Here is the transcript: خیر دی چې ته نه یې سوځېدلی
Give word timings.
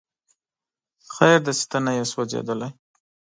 خیر 1.15 1.37
دی 1.45 1.53
چې 1.59 1.65
ته 1.71 1.77
نه 1.85 1.91
یې 1.97 2.03
سوځېدلی 2.11 2.69